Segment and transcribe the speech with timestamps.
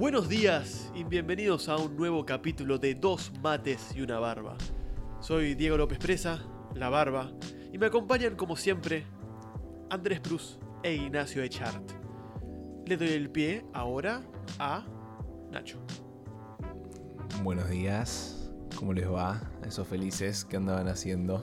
[0.00, 4.56] Buenos días y bienvenidos a un nuevo capítulo de Dos Mates y una Barba.
[5.20, 6.40] Soy Diego López Presa,
[6.74, 7.32] La Barba,
[7.72, 9.04] y me acompañan como siempre
[9.90, 11.90] Andrés Prus e Ignacio Echart.
[12.86, 14.22] Le doy el pie ahora
[14.58, 14.84] a
[15.50, 15.78] Nacho.
[17.42, 21.42] Buenos días, ¿cómo les va a esos felices que andaban haciendo?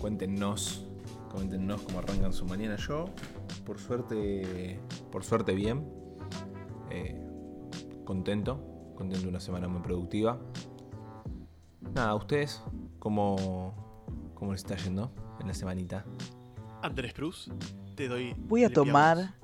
[0.00, 0.86] Cuéntenos,
[1.30, 2.76] cuéntenos cómo arrancan su mañana.
[2.76, 3.06] Yo,
[3.64, 5.88] por suerte, por suerte bien.
[6.90, 7.18] Eh,
[8.04, 10.38] contento, contento de una semana muy productiva.
[11.94, 12.62] Nada, ¿ustedes
[12.98, 13.81] cómo,
[14.42, 16.04] cómo les está yendo en la semanita?
[16.82, 17.48] Andrés Prus,
[17.94, 18.34] te doy.
[18.36, 19.36] Voy a tomar.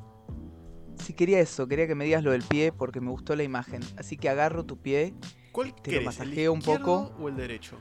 [0.96, 3.80] Si quería eso, quería que me digas lo del pie porque me gustó la imagen.
[3.96, 5.14] Así que agarro tu pie,
[5.52, 7.02] ¿Cuál te lo querés, masajeo el un poco.
[7.02, 7.76] izquierdo o el derecho?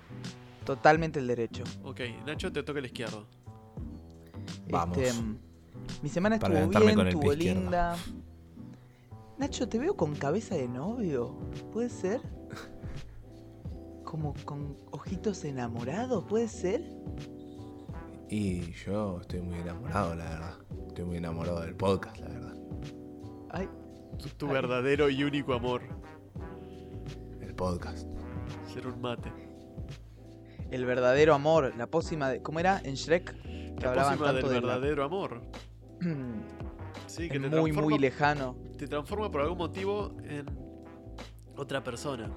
[0.64, 1.64] totalmente el derecho.
[1.84, 3.26] Ok, Nacho, te toca el izquierdo.
[4.70, 5.00] Vamos.
[5.00, 5.20] Este,
[6.04, 7.62] mi semana estuvo bien, estuvo izquierdo.
[7.62, 7.96] linda.
[9.40, 11.36] Nacho, te veo con cabeza de novio.
[11.74, 12.22] ¿Puede ser?
[14.08, 16.82] Como con ojitos enamorados, ¿puede ser?
[18.30, 20.54] Y yo estoy muy enamorado, la verdad.
[20.88, 22.56] Estoy muy enamorado del podcast, la verdad.
[23.50, 23.68] Ay,
[24.18, 24.54] Tu, tu Ay.
[24.54, 25.82] verdadero y único amor.
[27.42, 28.08] El podcast.
[28.74, 29.30] Ser un mate.
[30.72, 32.42] el verdadero amor, la pócima de.
[32.42, 32.80] ¿Cómo era?
[32.86, 33.34] En Shrek.
[33.42, 35.42] Que La hablaban pócima tanto del de la- verdadero amor.
[37.08, 38.56] Sí, que te muy, muy lejano.
[38.78, 40.46] te transforma por algún motivo en
[41.56, 42.30] otra persona.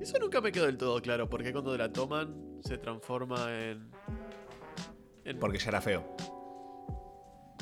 [0.00, 3.90] Eso nunca me quedó del todo claro, porque cuando la toman se transforma en...
[5.24, 6.04] en- Porque ya era feo.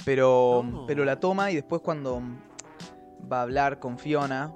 [0.04, 0.86] Pero, No.
[0.86, 2.22] pero la toma y después cuando
[3.30, 4.52] va a hablar con Fiona,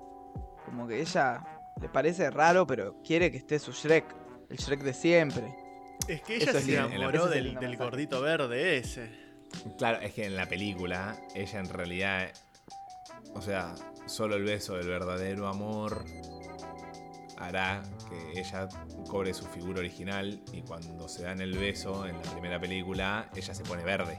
[0.64, 1.44] como que ella
[1.80, 4.04] le parece raro, pero quiere que esté su Shrek,
[4.48, 5.54] el Shrek de siempre.
[6.08, 9.10] Es que ella Eso se enamoró del, del gordito verde ese.
[9.76, 12.28] Claro, es que en la película, ella en realidad.
[13.34, 13.74] O sea,
[14.06, 16.04] solo el beso del verdadero amor
[17.42, 18.68] hará que ella
[19.08, 20.40] cobre su figura original.
[20.52, 24.18] Y cuando se dan el beso en la primera película, ella se pone verde.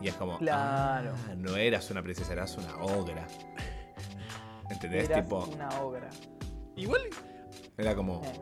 [0.00, 0.38] Y es como.
[0.38, 1.14] Claro.
[1.28, 3.26] "Ah, no eras una princesa, eras una ogra.
[4.70, 5.04] ¿Entendés?
[5.08, 6.08] Eras Tipo, una obra.
[6.76, 7.02] Igual,
[7.76, 8.22] era como.
[8.24, 8.40] Eh.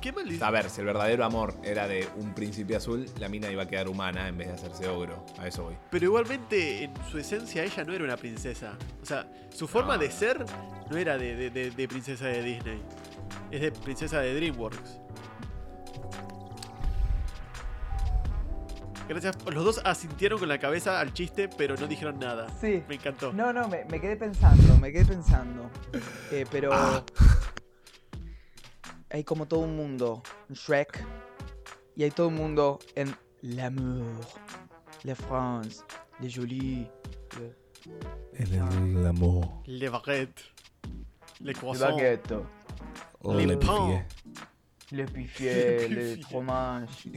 [0.00, 0.12] qué.
[0.40, 3.66] A ver, si el verdadero amor era de un príncipe azul, la mina iba a
[3.66, 5.24] quedar humana en vez de hacerse ogro.
[5.38, 5.76] A eso voy.
[5.90, 8.76] Pero igualmente, en su esencia, ella no era una princesa.
[9.02, 10.02] O sea, su forma No.
[10.02, 10.44] de ser
[10.90, 12.82] no era de, de- de- de princesa de Disney.
[13.50, 15.00] Es de princesa de DreamWorks.
[19.08, 19.38] Gracias.
[19.46, 22.48] Los dos asintieron con la cabeza al chiste, pero no dijeron nada.
[22.60, 22.82] Sí.
[22.88, 23.32] Me encantó.
[23.32, 25.70] No, no, me, me quedé pensando, me quedé pensando.
[26.30, 27.02] Eh, pero Ah.
[29.10, 31.02] hay como todo un mundo en Shrek
[31.96, 34.04] y hay todo un mundo en L'amour,
[35.04, 35.82] La France,
[36.20, 36.86] Les Jolis,
[38.34, 39.46] El amor.
[39.64, 40.38] Le baguette.
[41.40, 41.96] Le Le croissant.
[43.24, 44.04] Les le pains.
[44.90, 47.10] Le pifier, Le Le fromage.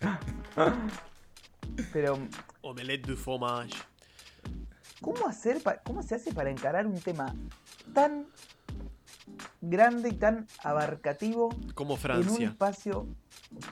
[1.92, 2.18] Pero,
[2.62, 3.74] Omelette de fromage.
[5.00, 7.34] ¿cómo, hacer pa- ¿cómo se hace para encarar un tema
[7.94, 8.26] tan
[9.62, 13.06] grande y tan abarcativo Como en un espacio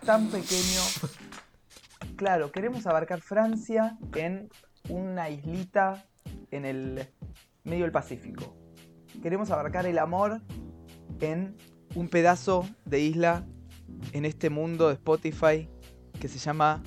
[0.05, 0.81] tan pequeño.
[2.16, 4.49] Claro, queremos abarcar Francia en
[4.89, 6.05] una islita
[6.50, 7.09] en el
[7.62, 8.56] medio del Pacífico.
[9.22, 10.41] Queremos abarcar el amor
[11.21, 11.56] en
[11.94, 13.47] un pedazo de isla
[14.12, 15.69] en este mundo de Spotify
[16.21, 16.82] que se llama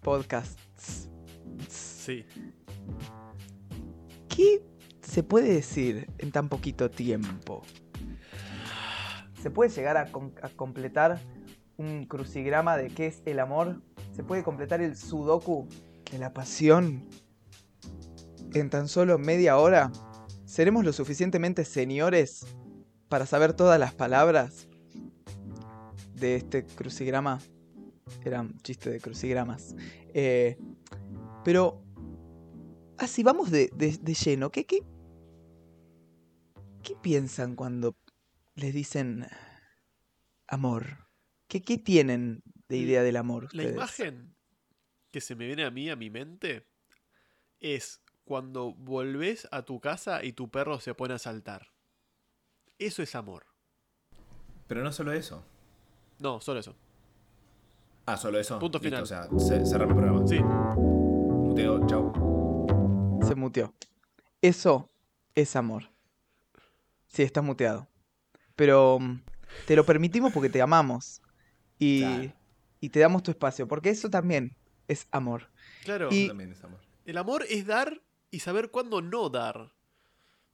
[0.00, 1.08] podcasts.
[1.68, 2.24] Sí.
[4.28, 4.62] ¿Qué
[5.00, 7.62] se puede decir en tan poquito tiempo?
[9.42, 10.02] ¿Se puede llegar a,
[10.42, 11.20] a completar
[11.76, 13.82] un crucigrama de qué es el amor?
[14.12, 15.68] ¿Se puede completar el sudoku
[16.10, 17.08] de la pasión
[18.54, 19.90] en tan solo media hora?
[20.44, 22.44] ¿Seremos lo suficientemente señores
[23.10, 24.66] para saber todas las palabras
[26.14, 27.40] de este crucigrama?
[28.24, 29.74] Era un chiste de crucigramas.
[30.14, 30.56] Eh,
[31.44, 31.82] pero
[32.98, 34.50] Así, vamos de, de- de lleno.
[34.50, 34.82] ¿Qué, qué,
[36.82, 37.96] ¿Qué piensan cuando
[38.54, 39.26] les dicen
[40.46, 41.08] amor?
[41.48, 43.44] ¿Qué, qué tienen de idea del amor?
[43.54, 43.72] La ustedes?
[43.74, 44.34] imagen
[45.10, 46.66] que se me viene a mí, a mi mente,
[47.58, 51.68] es cuando volvés a tu casa y tu perro se pone a saltar.
[52.80, 53.44] Eso es amor.
[54.66, 55.44] Pero no solo eso.
[56.18, 56.74] No, solo eso.
[58.06, 58.58] Ah, solo eso.
[58.58, 59.28] Punto Listo, final.
[59.32, 60.26] O sea, ce- cerrame el programa.
[60.26, 60.40] Sí.
[60.42, 63.18] Muteo, chau.
[63.22, 63.74] Se muteó.
[64.40, 64.90] Eso
[65.34, 65.90] es amor.
[67.08, 67.86] Sí, estás muteado.
[68.56, 69.20] Pero mm,
[69.66, 71.20] te lo permitimos porque te amamos.
[71.78, 72.32] Y, Claro.
[72.80, 73.68] y te damos tu espacio.
[73.68, 74.56] Porque eso también
[74.88, 75.50] es amor.
[75.84, 76.08] Claro.
[76.10, 76.80] Y- También es amor.
[77.04, 78.00] El amor es dar
[78.30, 79.72] y saber cuándo no dar.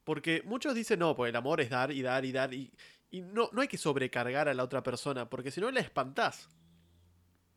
[0.06, 2.54] Porque muchos dicen, no, pues el amor es dar y dar y dar.
[2.54, 2.72] Y,
[3.10, 6.48] y no, no hay que sobrecargar a la otra persona, porque si no la espantás.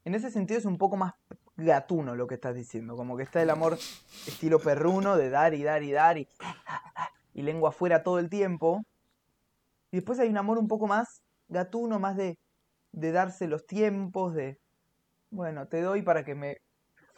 [0.03, 1.13] En ese sentido es un poco más
[1.57, 2.95] gatuno lo que estás diciendo.
[2.95, 3.77] Como que está el amor
[4.25, 6.27] estilo perruno de dar y dar y dar y,
[7.35, 8.81] y lengua afuera todo el tiempo.
[9.91, 12.39] Y después hay un amor un poco más gatuno, más de,
[12.93, 14.57] de darse los tiempos, de,
[15.29, 16.57] bueno, te doy para que me,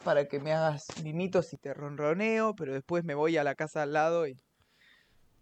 [0.04, 3.82] para que me hagas mimitos y te ronroneo, pero después me voy a la casa
[3.82, 4.38] al lado y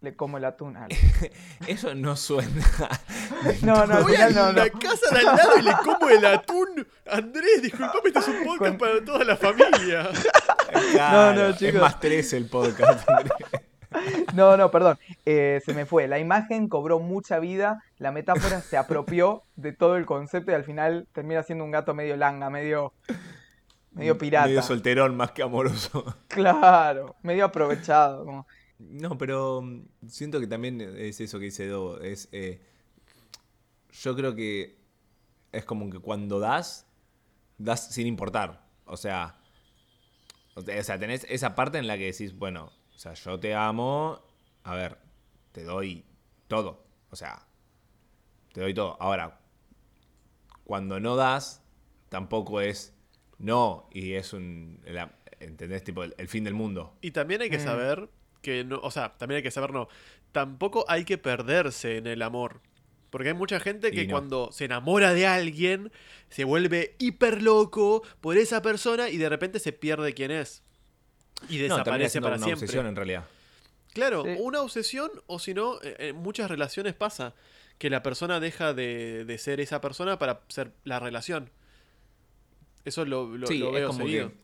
[0.01, 0.75] le como el atún.
[0.77, 0.99] a alguien.
[1.67, 2.49] Eso no suena.
[3.63, 4.79] No, no, Voy a final no, la no.
[4.79, 6.87] casa de al lado y le como el atún.
[7.09, 10.09] Andrés, disculpame, este es un podcast Con- para toda la familia.
[10.93, 11.75] Claro, no, chicos.
[11.75, 13.09] Es más tres el podcast.
[13.09, 13.33] Andrés.
[14.33, 14.97] No, no, perdón.
[15.25, 16.07] Eh, se me fue.
[16.07, 20.63] La imagen cobró mucha vida, la metáfora se apropió de todo el concepto y al
[20.63, 22.93] final termina siendo un gato medio langa, medio,
[23.91, 24.47] medio pirata.
[24.47, 26.15] Medio solterón más que amoroso.
[26.29, 28.23] Claro, medio aprovechado.
[28.23, 28.47] como-
[28.89, 32.01] No, pero mm, siento que también es eso que dice Do.
[32.01, 32.61] Es, eh,
[33.91, 34.77] yo creo que
[35.51, 36.87] es como que cuando das,
[37.57, 38.65] das sin importar.
[38.85, 39.37] O sea,
[40.55, 44.19] o sea, tenés esa parte en la que decís, bueno, o sea, yo te amo,
[44.63, 44.97] a ver,
[45.51, 46.03] te doy
[46.47, 46.83] todo.
[47.09, 47.45] O sea,
[48.53, 48.97] te doy todo.
[49.01, 49.39] Ahora,
[50.63, 51.61] cuando no das,
[52.09, 52.93] tampoco es
[53.37, 55.83] no y es un, la- ¿entendés?
[55.83, 56.95] Tipo, el, el fin del mundo.
[57.01, 57.63] Y también hay que Mm.
[57.63, 58.09] saber
[58.41, 59.87] que no, o sea, también hay que saber no,
[60.31, 62.61] tampoco hay que perderse en el amor.
[63.09, 64.11] Porque hay mucha gente que no.
[64.11, 65.91] cuando se enamora de alguien
[66.29, 70.63] se vuelve hiper loco por esa persona y de repente se pierde quién es.
[71.49, 72.65] Y No, desaparece siendo para una siempre.
[72.65, 73.25] obsesión en realidad.
[73.93, 74.35] Claro, Sí.
[74.39, 77.33] una obsesión o si no, eh, en muchas relaciones pasa
[77.77, 81.49] que la persona deja de, de ser esa persona para ser la relación.
[82.85, 84.29] Eso lo, lo, sí, lo es veo como seguido.
[84.29, 84.35] que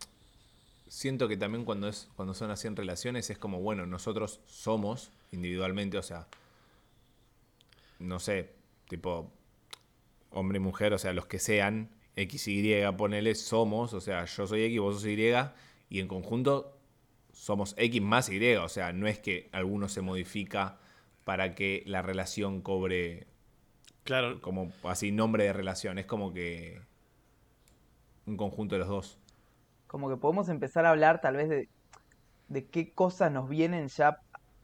[0.90, 5.12] siento que también cuando es cuando son así en relaciones es como bueno nosotros somos
[5.32, 6.28] individualmente, o sea,
[8.00, 8.52] no sé,
[8.90, 9.32] tipo
[10.32, 14.26] hombre y mujer, o sea, los que sean X y Y, ponele somos, o sea,
[14.26, 15.18] yo soy X, vos sos Y
[15.90, 16.78] y en conjunto
[17.34, 20.80] somos X más Y, o sea, no es que alguno se modifica
[21.24, 23.28] para que la relación cobre
[24.08, 26.80] Claro, como así nombre de relación, es como que
[28.26, 29.18] un conjunto de los dos.
[29.88, 31.70] Como que podemos empezar a hablar tal vez de,
[32.50, 34.20] de qué cosas nos vienen ya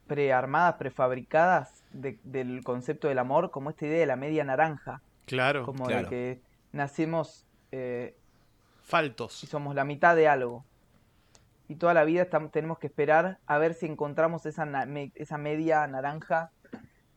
[0.08, 5.02] prearmadas, prefabricadas de- del concepto del amor, como esta idea de la media naranja.
[5.26, 5.64] claro.
[5.66, 6.04] Como Claro.
[6.04, 6.42] de que
[6.74, 8.16] nacemos eh,
[8.82, 9.44] Faltos.
[9.44, 10.66] y somos la mitad de algo.
[11.70, 15.88] Y toda la vida tenemos que esperar a ver si encontramos esa, me- esa media
[15.88, 16.52] naranja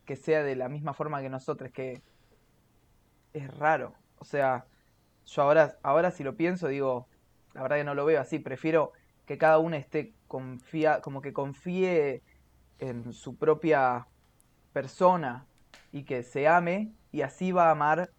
[0.05, 2.01] que sea de la misma forma que nosotros, que
[3.33, 3.93] es raro.
[4.19, 4.65] O sea,
[5.27, 7.09] yo ahora, ahora si lo pienso digo,
[7.57, 8.93] la verdad que no lo veo así, prefiero
[9.25, 12.23] que cada uno esté confía, como que confíe
[12.79, 14.07] en su propia
[14.75, 15.47] persona
[15.91, 18.11] y que se ame y así va a amar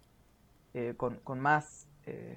[0.74, 2.36] eh, con, con más, eh,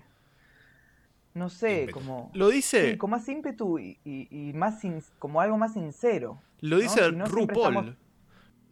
[1.33, 1.99] no sé, Ímpetu.
[1.99, 2.29] como...
[2.35, 6.39] Lo dice, Sí, con más ímpetu y, y- y más sin- como algo más sincero.
[6.59, 7.75] lo dice Si no, siempre RuPaul.
[7.89, 7.95] estamos-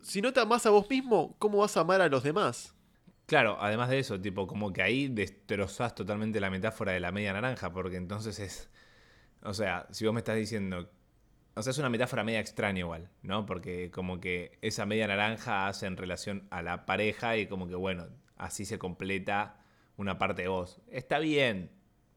[0.01, 2.75] Si no te amas a vos mismo, ¿cómo vas a amar a los demás?
[3.29, 7.31] Claro, además de eso, tipo, como que ahí destrozás totalmente la metáfora de la media
[7.31, 8.71] naranja, porque entonces es.
[9.43, 10.89] O sea, si vos me estás diciendo.
[11.53, 13.45] O sea, es una metáfora media extraña igual, ¿no?
[13.45, 17.75] Porque como que esa media naranja hace en relación a la pareja y como que,
[17.75, 19.59] bueno, así se completa
[19.95, 20.81] una parte de vos.
[20.89, 21.69] Está bien,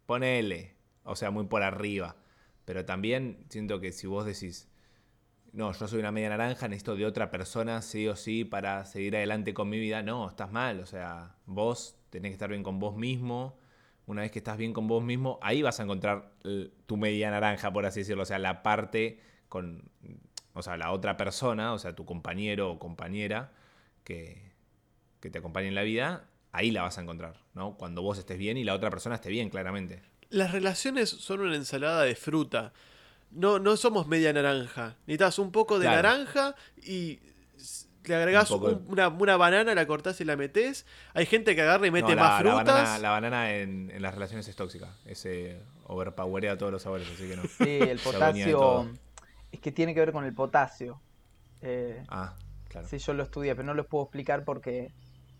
[0.06, 0.76] ponele.
[1.04, 2.16] O sea, muy por arriba.
[2.64, 4.71] Pero también siento que si vos decís,
[5.52, 9.16] no, yo soy una media naranja, necesito de otra persona sí o sí para seguir
[9.16, 10.02] adelante con mi vida.
[10.02, 10.80] No, estás mal.
[10.80, 13.58] O sea, vos tenés que estar bien con vos mismo.
[14.06, 16.32] Una vez que estás bien con vos mismo, ahí vas a encontrar
[16.86, 18.22] tu media naranja, por así decirlo.
[18.22, 19.90] O sea, la parte con,
[20.54, 23.52] o sea, la otra persona, o sea, tu compañero o compañera
[24.04, 24.52] que,
[25.20, 27.76] que te acompañe en la vida, ahí la vas a encontrar, ¿no?
[27.76, 30.02] Cuando vos estés bien y la otra persona esté bien, claramente.
[30.30, 32.72] Las relaciones son una ensalada de fruta.
[33.32, 34.96] No, no somos media naranja.
[35.06, 36.02] Necesitas un poco de Claro.
[36.02, 37.20] naranja y
[38.04, 40.86] le agregás Un un- una, una banana, la cortás y la metés.
[41.14, 42.66] Hay gente que agarra y mete No, la, más la frutas.
[42.74, 44.94] banana, la banana en, en las relaciones es tóxica.
[45.06, 47.42] Ese overpowerea todos los sabores, así que no.
[47.42, 48.88] Sí, el potasio
[49.50, 51.00] es que tiene que ver con el potasio.
[51.60, 52.34] Eh, Ah,
[52.68, 52.88] claro.
[52.88, 54.92] Sí, yo lo estudié, pero no les puedo explicar porque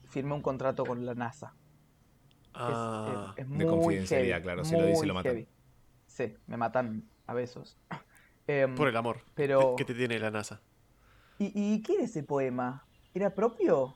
[0.09, 1.55] firmé un contrato con la NASA.
[1.55, 3.33] Es- Ah.
[3.37, 4.65] es, es muy de confidencialidad, heavy, claro.
[4.65, 5.33] Si lo dice, lo matan.
[5.33, 5.49] heavy.
[6.07, 7.77] Sí, me matan a besos.
[8.49, 10.61] Em, Por el amor pero- que te tiene la NASA.
[11.39, 12.85] ¿y, ¿Y qué era ese poema?
[13.15, 13.95] ¿Era propio?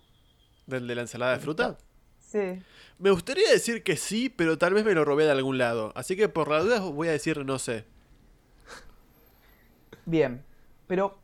[0.67, 1.77] ¿Del de la ensalada de fruta?
[2.21, 2.63] Sí.
[2.99, 5.93] Me gustaría decir que sí, pero tal vez me lo robé de algún lado.
[5.97, 7.87] Así que por la duda voy a decir no sé.
[10.05, 10.45] Bien.
[10.87, 11.19] Pero,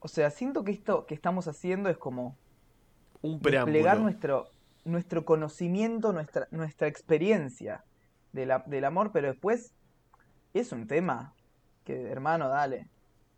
[0.00, 2.36] o sea, siento que esto que estamos haciendo es como
[3.22, 3.98] Un desplegar preámbulo.
[4.02, 4.50] nuestro,
[4.84, 7.84] nuestro conocimiento, nuestra, nuestra experiencia
[8.32, 9.74] de la- del amor, pero después
[10.60, 11.34] es un tema
[11.84, 12.88] que, hermano, dale.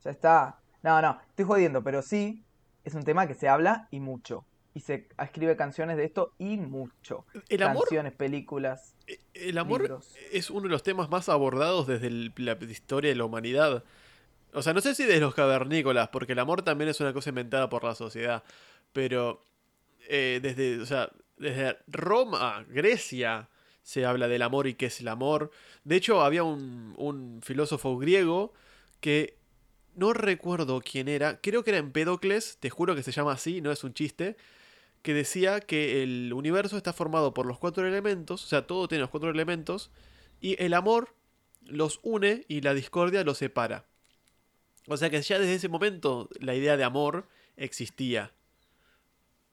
[0.04, 0.58] Ya está.
[0.82, 2.44] No, no, estoy jodiendo, pero sí
[2.84, 4.44] es un tema que se habla y mucho.
[4.74, 7.24] Y se escribe canciones de esto y mucho.
[7.48, 8.94] El amor, Canciones, películas.
[9.34, 10.14] el amor libros.
[10.32, 13.82] es uno de los temas más abordados desde el- la historia de la humanidad.
[14.52, 17.30] O sea, no sé si desde los cavernícolas, porque el amor también es una cosa
[17.30, 18.44] inventada por la sociedad.
[18.92, 19.42] Pero
[20.08, 23.48] eh, desde, o sea, desde Roma, Grecia,
[23.86, 25.52] se habla del amor y qué es el amor.
[25.84, 28.52] De hecho, había un, un filósofo griego
[29.00, 29.36] que
[29.94, 33.70] no recuerdo quién era, creo que era Empédocles, te juro que se llama así, no
[33.70, 34.36] es un chiste,
[35.02, 39.02] que decía que el universo está formado por los cuatro elementos, o sea, todo tiene
[39.02, 39.92] los cuatro elementos,
[40.40, 41.14] y el amor
[41.62, 43.84] los une y la discordia los separa.
[44.88, 48.32] O sea que ya desde ese momento la idea de amor existía.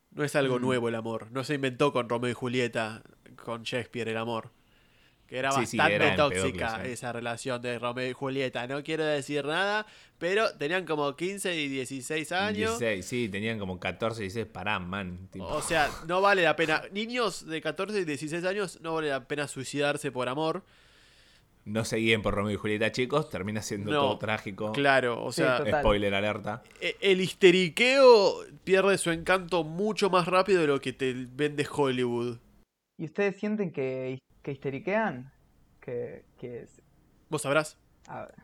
[0.10, 0.62] No es algo Mm.
[0.62, 3.04] nuevo el amor, no se inventó con Romeo y Julieta,
[3.44, 4.52] con Shakespeare el amor.
[5.28, 6.92] Que era Sí, sí, bastante era tóxica ¿eh?
[6.94, 8.68] esa relación de Romeo y Julieta.
[8.68, 9.86] No quiero decir nada,
[10.18, 12.78] pero tenían como 15 y 16 años.
[12.78, 15.30] 16, sí, tenían como 14, 16, pará, man.
[15.32, 15.46] tipo.
[15.46, 16.84] O sea, no vale la pena.
[16.92, 20.64] Niños de 14 y 16 años no vale la pena suicidarse por amor.
[21.66, 23.30] No se guíen por Romeo y Julieta, chicos.
[23.30, 24.74] Termina siendo No, todo trágico.
[24.74, 25.64] Claro, o sea.
[25.80, 26.62] Spoiler alerta.
[26.82, 28.36] e- el histeriqueo
[28.66, 32.38] pierde su encanto mucho más rápido de lo que te vende Hollywood.
[32.98, 35.32] ¿Y ustedes sienten que, que histeriquean?
[35.82, 36.82] Que, que es-
[37.30, 37.78] Vos sabrás.
[38.08, 38.36] a ver.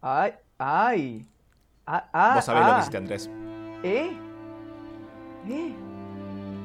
[0.00, 1.26] Ay, ay.
[1.86, 2.74] Ah, ah, Vos sabés lo ah.
[2.74, 3.30] que hiciste, Andrés.
[3.82, 4.16] ¿Eh?
[5.48, 5.74] ¿Eh?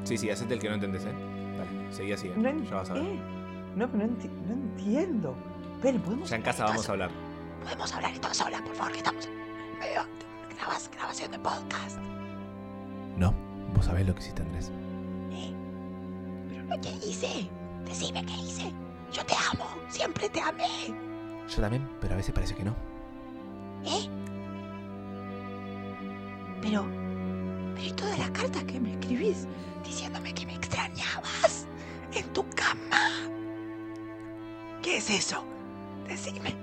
[0.03, 1.13] Sí, sí, hacete el que no entendés, ¿eh?
[1.57, 2.31] Dale, seguí así.
[2.35, 3.03] No, en- Ya vas a ver.
[3.03, 3.19] ¿eh?
[3.75, 5.35] No, pero no, enti- no entiendo.
[5.75, 7.11] Esperen, ¿podemos Ya en casa vamos a hablar.
[7.63, 9.33] Podemos hablar esto sola, por favor, que estamos en
[9.79, 10.03] medio
[10.49, 11.97] de grabas- grabación de podcast.
[13.17, 13.33] No,
[13.75, 14.71] vos sabés lo que hiciste, Andrés.
[15.31, 15.53] ¿Eh?
[16.67, 17.49] ¿Pero qué hice?
[17.85, 18.73] Decime qué hice.
[19.11, 20.93] Yo te amo, siempre te amé.
[21.49, 22.75] Yo también, pero a veces parece que no.
[23.85, 24.09] ¿Eh?
[26.61, 26.85] Pero...
[27.75, 29.47] Pero ¿y todas las cartas que me escribís
[29.83, 31.67] diciéndome que me extrañabas
[32.13, 33.29] en tu cama?
[34.81, 35.43] ¿Qué es eso?
[36.07, 36.55] Decime.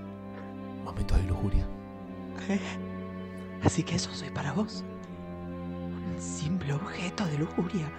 [0.84, 1.66] Momentos de lujuria.
[2.48, 2.60] ¿Eh?
[3.64, 4.84] Así que eso soy para vos.
[5.46, 7.90] Un simple objeto de lujuria.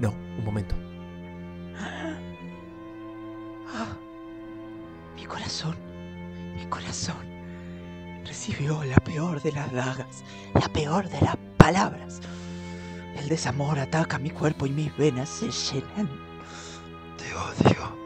[0.00, 0.74] No, un momento.
[3.74, 3.96] Ah,
[5.14, 5.76] mi corazón,
[6.56, 7.16] mi corazón
[8.24, 12.20] recibió la peor de las dagas, la peor de las palabras.
[13.16, 16.08] El desamor ataca mi cuerpo y mis venas se llenan.
[17.16, 17.96] Te odio.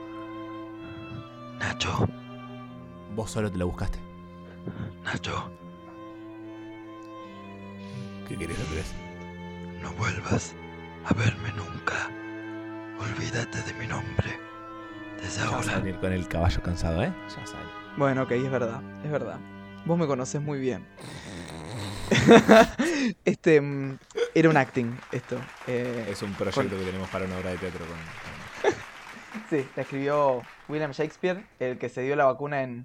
[1.58, 2.08] Nacho,
[3.14, 3.98] Vos solo te la buscaste.
[5.04, 5.50] Nacho,
[8.28, 8.94] ¿Qué querés, Andrés?
[9.82, 10.54] no vuelvas
[11.04, 12.08] a verme nunca.
[12.98, 14.38] Olvídate de mi nombre.
[15.20, 17.12] Desde Ya vas a venir con el caballo cansado, ¿eh?
[17.28, 17.68] Ya sale.
[17.96, 19.38] Bueno, ok, es verdad, es verdad.
[19.84, 20.86] Vos me conoces muy bien.
[23.24, 23.98] este mm,
[24.34, 25.36] era un acting, esto.
[25.66, 28.72] eh, Es un proyecto que tenemos para una obra de teatro con.
[29.48, 32.84] Sí, la escribió William Shakespeare, el que se dio la vacuna en,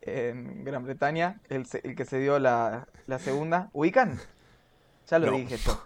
[0.00, 3.68] en Gran Bretaña, el, que se dio la, la segunda.
[3.74, 4.18] ¿Ubican?
[5.10, 5.36] Ya lo No.
[5.36, 5.84] dije esto.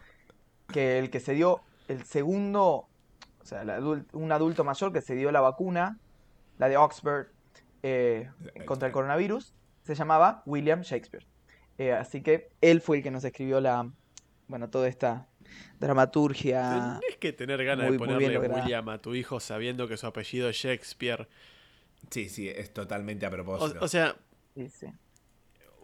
[0.72, 2.86] Que el que se dio el segundo,
[3.46, 3.64] o sea,
[4.12, 5.98] un adulto mayor que se dio la vacuna,
[6.58, 7.26] la de Oxford,
[7.84, 8.28] eh,
[8.64, 9.52] contra el coronavirus,
[9.84, 11.24] se llamaba William Shakespeare.
[11.78, 13.88] Eh, así que él fue el que nos escribió la,
[14.48, 15.28] bueno, toda esta
[15.78, 16.98] dramaturgia.
[17.00, 18.38] Tenés que tener ganas muy- de ponerle.
[18.38, 21.28] William a tu hijo sabiendo que su apellido es Shakespeare.
[22.10, 23.78] Sí, sí, es totalmente a O, propósito.
[23.80, 24.16] o sea,
[24.56, 24.86] Sí, sí.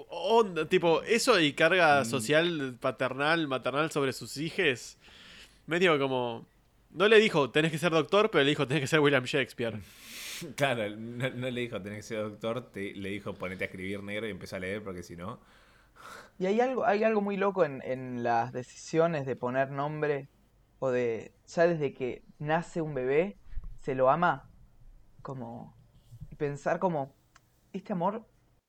[0.08, 2.04] onda, tipo, eso y carga Mm.
[2.06, 4.98] social, paternal, maternal sobre sus hijos.
[5.66, 6.44] Medio como.
[6.92, 9.80] No le dijo, tenés que ser doctor, pero le dijo, tenés que ser William Shakespeare.
[10.56, 14.02] Claro, no, no le dijo tenés que ser doctor, te- le dijo ponete a escribir
[14.02, 15.38] negro y empieza a leer porque si no.
[16.36, 20.28] Y hay algo, hay algo muy loco en, en las decisiones de poner nombre
[20.80, 23.38] o de, ya desde que nace un bebé,
[23.78, 24.50] se lo ama,
[25.22, 25.76] como,
[26.30, 27.14] y pensar como,
[27.72, 28.26] este amor,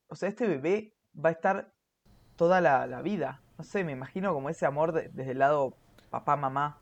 [0.10, 1.74] o sea, este bebé va a estar
[2.36, 3.42] toda la, la vida.
[3.58, 5.76] No sé, me imagino como ese amor de- desde el lado
[6.12, 6.80] papá, mamá,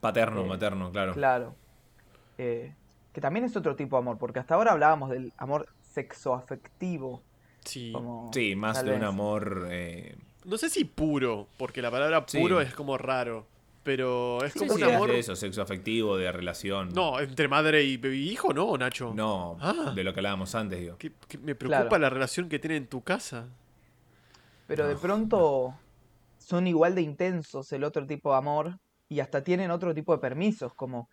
[0.00, 1.12] Paterno, Eh, materno, claro.
[1.14, 1.54] claro.
[2.38, 2.72] Eh,
[3.12, 7.22] que también es otro tipo de amor, porque hasta ahora hablábamos del amor sexoafectivo.
[7.64, 7.92] Sí.
[7.92, 9.66] Como, Sí, más de un amor.
[9.70, 12.40] eh, No sé si puro, porque la palabra Sí.
[12.40, 13.46] puro es como raro.
[13.84, 15.10] Pero es Sí, como sí, un amor.
[15.10, 16.88] de eso, sexo afectivo, de relación.
[16.94, 19.12] No, entre madre y, y hijo, no, Nacho.
[19.14, 19.92] No, Ah.
[19.94, 20.96] de lo que hablábamos antes, digo.
[20.98, 21.98] Que- que me preocupa Claro.
[22.02, 23.48] la relación que tienen en tu casa.
[24.68, 25.74] Pero de pronto
[26.38, 28.78] son igual de intensos el otro tipo de amor
[29.12, 31.08] y hasta tienen otro tipo de permisos, como,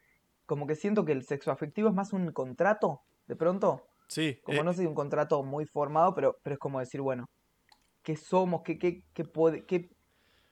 [0.45, 4.39] como que siento que el sexo afectivo es más un contrato, de pronto, Sí.
[4.43, 7.29] como eh, no sé, un contrato muy formado, pero, pero es como decir, bueno,
[8.03, 8.61] ¿qué somos?
[8.63, 9.89] ¿Qué, qué, qué puede, qué,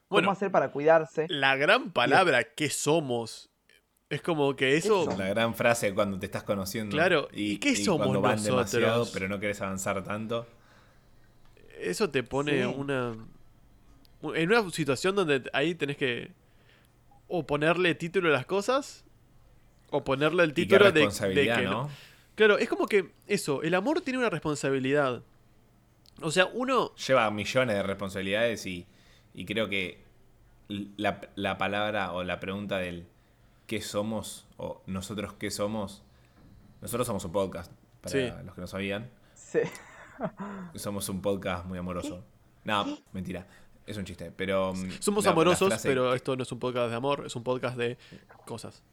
[0.09, 1.25] bueno, ¿Cómo hacer para cuidarse?
[1.29, 3.49] la gran palabra que somos
[4.09, 5.05] es como que eso.
[5.17, 6.95] La gran frase cuando te estás conociendo.
[6.95, 8.71] Claro, ¿y qué somos cuando van nosotros?
[8.71, 10.45] demasiado, pero no querés avanzar tanto.
[11.79, 12.73] Eso te pone Sí.
[12.77, 13.15] una.
[14.33, 16.31] En una situación donde ahí tenés que.
[17.27, 19.03] O ponerle título a las cosas.
[19.89, 21.61] O ponerle el Y qué título de, de que.
[21.63, 21.89] ¿no?
[22.35, 25.23] Claro, es como que eso, el amor tiene una responsabilidad.
[26.21, 26.93] O sea, uno.
[26.95, 28.85] Lleva millones de responsabilidades y,
[29.33, 30.03] y creo que
[30.67, 33.07] la, la palabra o la pregunta del
[33.65, 36.03] qué somos o nosotros qué somos.
[36.81, 38.45] Nosotros somos un podcast, para Sí.
[38.45, 39.09] los que no sabían.
[39.33, 39.59] Sí.
[40.75, 42.23] Somos un podcast muy amoroso.
[42.63, 43.47] No, mentira.
[43.87, 44.73] Es un chiste, pero...
[44.75, 47.43] mm, Somos la- amorosos, pero que- esto no es un podcast de amor, es un
[47.43, 47.97] podcast de
[48.45, 48.83] cosas.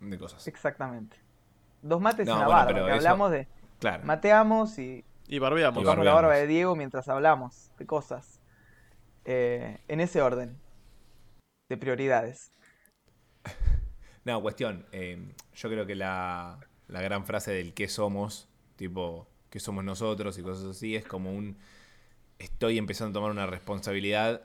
[0.00, 0.46] De cosas.
[0.46, 1.16] Exactamente.
[1.80, 3.48] Dos mates No, y una bueno, barba, que eso- hablamos de
[3.78, 4.04] Claro.
[4.04, 5.80] mateamos y Y barbeamos.
[5.80, 6.22] Y tocamos la barbeamos.
[6.30, 8.40] barba de Diego mientras hablamos de cosas.
[9.24, 10.58] Eh, en ese orden
[11.70, 12.52] de prioridades.
[14.24, 14.84] No, cuestión.
[14.92, 16.58] eh, yo creo que la,
[16.88, 21.32] la gran frase del qué somos, tipo, qué somos nosotros y cosas así, es como
[21.32, 21.56] un.
[22.38, 24.42] Estoy empezando a tomar una responsabilidad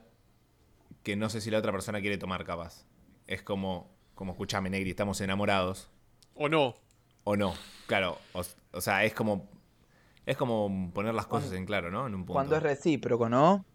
[1.03, 2.85] que no sé si la otra persona quiere tomar, capaz.
[3.27, 5.89] Es como, como escuchame, Negri, estamos enamorados.
[6.35, 6.75] O no.
[7.23, 7.53] O no.
[7.88, 9.47] Claro, o, o sea, es como.
[10.25, 12.07] Es como poner las cosas en claro, ¿no?
[12.07, 12.33] En un punto.
[12.33, 13.65] Cuando es recíproco, ¿no?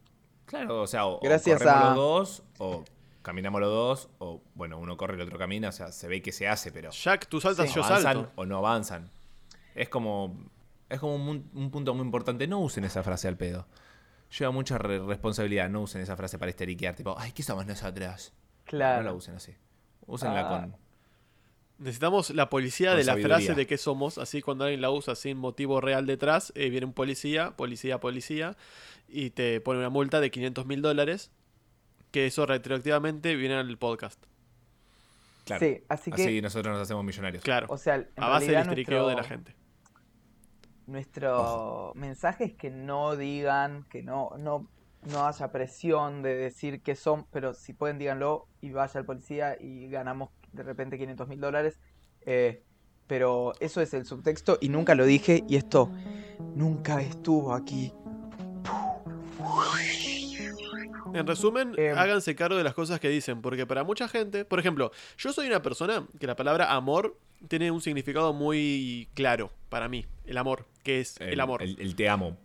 [0.47, 2.85] Claro, o sea, o, o Gracias corremos a- los dos, o
[3.21, 6.23] caminamos los dos, o bueno, uno corre y el otro camina, o sea, se ve
[6.23, 7.75] que se hace, pero Jack, tú saltas, Sí.
[7.77, 8.33] yo avanzan salto.
[8.37, 9.11] o no avanzan.
[9.75, 10.38] Es como.
[10.88, 12.47] Es como un, un punto muy importante.
[12.47, 13.66] No usen esa frase al pedo.
[14.37, 15.69] Lleva mucha re- responsabilidad.
[15.71, 16.95] No usen esa frase para esteriquear.
[16.95, 18.33] Tipo, ay, ¿qué somos nosotros?
[18.33, 19.14] No la Claro.
[19.14, 19.55] usen así.
[20.07, 20.49] Úsenla Ah.
[20.49, 20.77] con.
[21.79, 25.14] Necesitamos la policía Con de la frase de qué somos, así cuando alguien la usa
[25.14, 28.57] sin motivo real detrás, eh, viene un policía, policía, policía,
[29.07, 31.31] y te pone una multa de 500 mil dólares,
[32.11, 34.21] que eso retroactivamente viene al podcast.
[35.45, 35.64] Claro.
[35.64, 37.45] Sí, así que, Así nosotros nos hacemos millonarios.
[37.45, 39.55] Claro, o sea, en a base del nuestro, de la gente.
[40.88, 44.66] Nuestro mensaje es que no digan, que no, no,
[45.03, 49.57] no haya presión de decir que son, pero si pueden díganlo y vaya al policía
[49.61, 51.79] y ganamos de repente 500 mil dólares.
[52.22, 52.62] Eh,
[53.07, 55.90] pero eso es el subtexto y nunca lo dije y esto
[56.55, 57.92] nunca estuvo aquí.
[61.14, 64.59] En resumen, Eh, háganse cargo de las cosas que dicen, porque para mucha gente, por
[64.59, 69.88] ejemplo, yo soy una persona que la palabra amor tiene un significado muy claro para
[69.88, 71.62] mí, el amor, que es el, amor.
[71.62, 72.37] El, el te amo.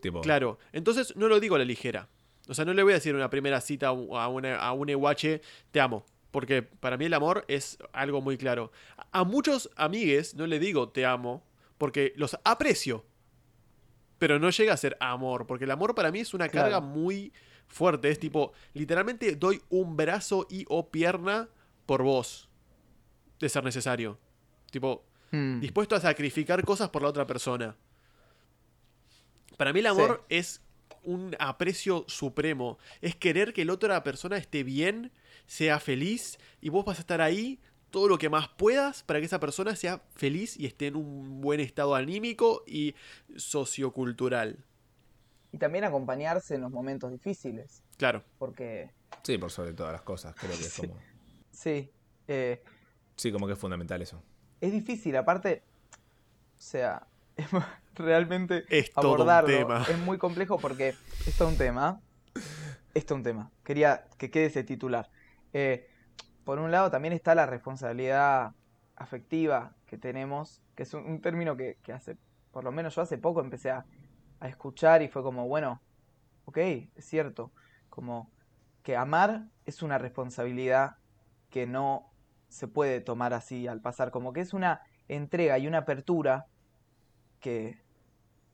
[0.00, 2.08] Tipo, Claro, entonces no lo digo a la ligera.
[2.48, 3.92] O sea, no le voy a decir en una primera cita a
[4.28, 6.06] una, a un eguache, te amo.
[6.30, 8.70] Porque para mí el amor es algo muy claro.
[9.12, 11.42] A muchos amigues no le digo te amo,
[11.78, 13.04] porque los aprecio.
[14.18, 16.70] Pero no llega a ser amor, porque el amor para mí es una Claro.
[16.70, 17.32] carga muy
[17.66, 18.10] fuerte.
[18.10, 21.48] Es tipo, literalmente doy un brazo y o pierna
[21.86, 22.48] por vos,
[23.40, 24.18] de ser necesario.
[24.70, 27.76] Tipo, Mm, dispuesto a sacrificar cosas por la otra persona.
[29.58, 30.62] Para mí el amor es
[31.04, 32.78] un aprecio supremo.
[33.02, 35.12] Es querer que la otra persona esté bien,
[35.46, 39.26] sea feliz, y vos vas a estar ahí todo lo que más puedas para que
[39.26, 42.94] esa persona sea feliz y esté en un buen estado anímico y
[43.36, 44.64] sociocultural.
[45.52, 48.22] Y también acompañarse en los momentos difíciles, Claro.
[48.38, 48.90] porque
[49.22, 50.34] Sí, por sobre todas las cosas.
[50.36, 50.86] Creo que es Sí.
[50.86, 50.98] como.
[51.50, 51.90] sí,
[52.28, 52.62] eh,
[53.16, 54.22] Sí, como que es fundamental eso.
[54.60, 55.62] Es difícil, aparte,
[56.56, 57.06] o sea,
[57.94, 59.84] realmente Es abordarlo tema.
[59.88, 60.94] es muy complejo porque
[61.26, 62.00] es todo un tema.
[62.94, 63.50] Es todo un tema.
[63.64, 65.10] Quería que quede ese titular.
[65.52, 65.88] Eh,
[66.44, 68.52] por un lado también está la responsabilidad
[68.96, 72.16] afectiva que tenemos, que es un, un término que, que hace,
[72.50, 73.84] por lo menos yo hace poco empecé a,
[74.40, 75.80] a escuchar y fue como, bueno,
[76.46, 77.52] ok, es cierto,
[77.88, 78.30] como
[78.82, 80.96] que amar es una responsabilidad
[81.50, 82.10] que no
[82.48, 86.46] se puede tomar así al pasar, como que es una entrega y una apertura
[87.40, 87.78] que,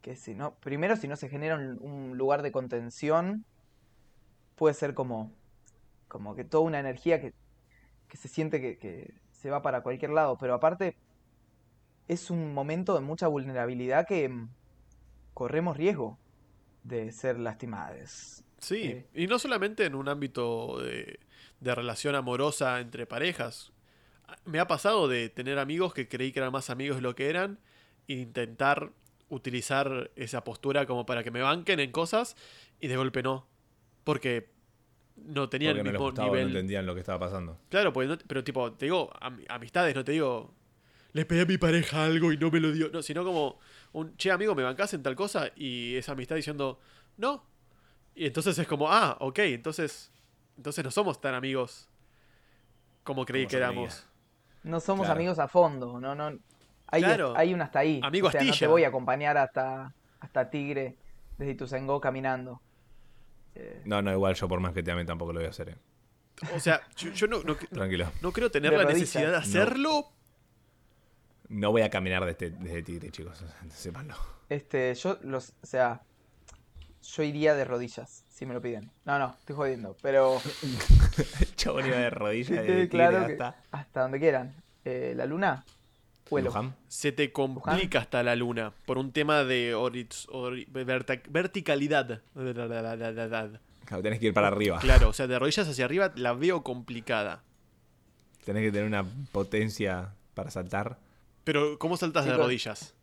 [0.03, 3.45] que si no, primero si no se genera un, un lugar de contención,
[4.57, 5.33] puede ser como,
[6.09, 7.33] como que toda una energía que,
[8.09, 10.97] que se siente que, que se va para cualquier lado, pero aparte
[12.09, 14.49] es un momento de mucha vulnerabilidad que mm,
[15.33, 16.19] corremos riesgo
[16.83, 18.45] de ser lastimados.
[18.59, 19.07] Sí, Eh.
[19.15, 21.19] y no solamente en un ámbito de,
[21.61, 23.73] de relación amorosa entre parejas.
[24.45, 27.29] Me ha pasado de tener amigos que creí que eran más amigos de lo que
[27.29, 27.59] eran
[28.09, 28.91] e intentar
[29.29, 32.37] utilizar esa postura como para que me banquen en cosas
[32.81, 33.47] y de golpe no.
[34.05, 34.51] Porque
[35.17, 36.47] no tenían Porque el no mismo no nivel.
[36.49, 37.59] entendían lo que estaba pasando.
[37.71, 40.55] Claro, pues no- pero tipo, te digo, am- amistades, no te digo,
[41.13, 42.91] le pedí a mi pareja algo y no me lo dio.
[42.91, 43.59] No, sino como
[43.93, 45.51] un, che, amigo, ¿me bancás en tal cosa?
[45.57, 46.81] Y esa amistad diciendo,
[47.17, 47.45] no.
[48.15, 50.11] Y entonces es como, ah, ok, entonces,
[50.57, 51.89] entonces no somos tan amigos
[53.05, 54.07] como creí Como que éramos.
[54.65, 55.19] No somos Claro.
[55.19, 56.37] amigos a fondo, no, no.
[56.89, 57.35] Hay, Claro.
[57.37, 58.01] hay un hasta ahí.
[58.03, 60.97] Amigo o sea, no te voy a acompañar hasta, hasta Tigre
[61.39, 62.61] desde Ituzaingó caminando.
[63.55, 65.69] Eh, No, no, igual yo por más que te ame tampoco lo voy a hacer.
[65.71, 65.77] eh.
[66.55, 68.11] O sea, yo, yo no, no, Tranquilo.
[68.21, 69.01] no creo tener De la rodillas.
[69.01, 69.39] necesidad de No.
[69.39, 70.05] hacerlo.
[71.49, 73.45] No voy a caminar desde, desde Tigre, chicos.
[73.71, 74.15] Sépanlo.
[74.49, 76.03] Este, yo los, o sea,
[77.03, 78.91] yo iría de rodillas, si me lo piden.
[79.05, 80.41] No, no, estoy jodiendo, pero
[81.41, 84.53] El chabón iba de rodillas Tigre claro que hasta hasta donde quieran.
[84.85, 85.65] Eh, la luna,
[86.29, 86.49] vuelo.
[86.51, 86.75] Luján.
[86.89, 90.67] Se te complica hasta la luna por un tema de ori-
[91.31, 92.21] verticalidad.
[93.85, 94.79] Claro, tenés que ir para arriba.
[94.81, 97.43] Claro, o sea, de rodillas hacia arriba la veo complicada.
[98.45, 100.99] Tenés que tener una potencia para saltar.
[101.45, 102.95] Pero, ¿cómo saltas de rodillas?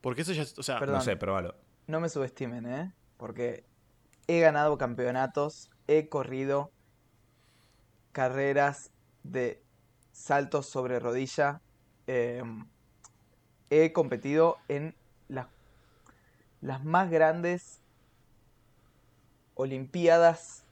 [0.00, 0.96] Porque eso ya, es- o sea, Perdón.
[0.96, 1.54] No sé, probalo.
[1.86, 2.92] No me subestimen, ¿eh?
[3.16, 3.64] Porque
[4.28, 6.70] he ganado campeonatos, he corrido
[8.12, 8.92] carreras
[9.24, 9.62] de
[10.12, 11.60] saltos sobre rodilla,
[12.06, 12.42] eh,
[13.70, 14.94] he competido en
[15.28, 15.46] las,
[16.60, 17.80] las más grandes
[19.54, 20.64] olimpiadas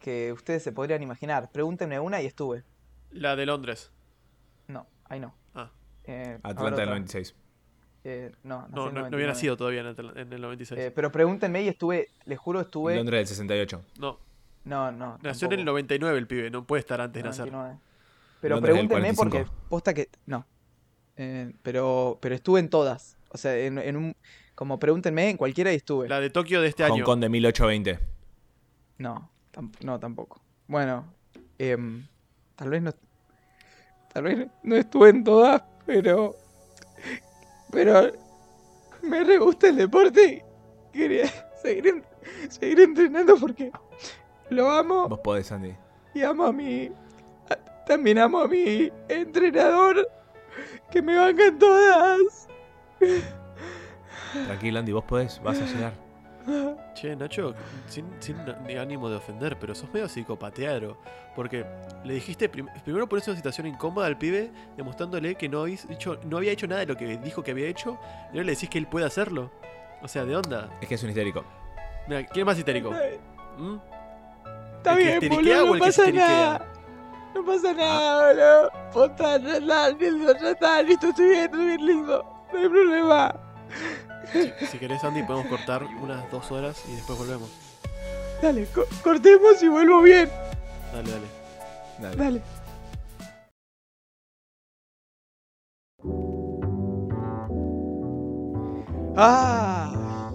[0.00, 1.50] que ustedes se podrían imaginar.
[1.50, 2.62] Pregúntenme una y estuve.
[3.10, 3.90] la de Londres.
[4.68, 5.34] No, ahí no.
[5.54, 5.70] Ah,
[6.04, 6.86] Eh, Atlanta del otra.
[6.86, 7.34] 96.
[8.08, 9.26] Eh, no, no, en no, no había 99.
[9.26, 10.80] nacido todavía en el, en el 96.
[10.80, 12.94] Eh, pero pregúntenme y estuve, les juro, estuve...
[12.94, 13.82] Londres del 68.
[13.98, 14.18] no,
[14.64, 15.18] No, no.
[15.22, 15.72] nació en el tampoco.
[15.72, 17.50] 99 el pibe, no puede estar antes de nacer.
[17.50, 17.80] 99.
[18.40, 19.28] Pero Londres pregúntenme 45.
[19.48, 20.08] porque posta que.
[20.26, 20.46] No.
[21.16, 23.16] Eh, pero, pero estuve en todas.
[23.30, 24.16] O sea, en, en un.
[24.54, 26.08] Como pregúntenme, en cualquiera y estuve.
[26.08, 27.04] La de Tokio de este Hong año.
[27.04, 27.98] Kong de 1820.
[28.98, 30.40] No, tam- no, tampoco.
[30.68, 31.12] Bueno,
[31.58, 32.06] em,
[32.54, 32.92] tal vez no.
[34.12, 36.36] Tal vez no estuve en todas, pero.
[37.70, 38.12] Pero.
[39.02, 40.44] Me re gusta el deporte
[40.92, 41.26] y quería
[41.62, 42.04] seguir, en-
[42.48, 43.70] seguir entrenando porque
[44.50, 45.08] lo amo.
[45.08, 45.74] Vos podés, Andy.
[46.14, 46.90] Y amo a mi.
[47.50, 50.08] a- también amo a mi entrenador.
[50.90, 52.48] Que me bancan todas.
[54.46, 55.40] Tranquilo, Andy, vos podés.
[55.42, 55.92] Vas a llegar.
[56.94, 57.54] Che, Nacho,
[57.88, 60.96] sin, sin ni ánimo de ofender, pero sos medio psicopatearo.
[61.34, 61.66] Porque
[62.04, 66.18] le dijiste, prim- primero pones una situación incómoda al pibe, demostrándole que no, habéis hecho,
[66.24, 67.98] no había hecho nada de lo que dijo que había hecho,
[68.32, 69.50] y ahora le decís que él puede hacerlo.
[70.02, 70.70] O sea, ¿de onda?
[70.80, 71.44] Es que es un histérico.
[72.06, 72.92] Mira, ¿quién es más histérico?
[73.58, 73.76] ¿Mm?
[74.76, 76.66] Está ¿El que bien, boludo, no pasa nada.
[77.34, 78.70] No pasa nada, boludo.
[78.92, 82.24] Posta, ya está, listo, ya está, listo, estoy bien, estoy bien, listo.
[82.52, 83.34] No hay problema.
[84.70, 87.50] Si, querés, Andy, podemos cortar unas dos horas y después volvemos.
[88.42, 90.28] Dale, co- cortemos y vuelvo bien.
[90.92, 91.26] Dale, dale.
[92.00, 92.16] Dale.
[92.16, 92.42] Dale.
[99.16, 100.30] Ah.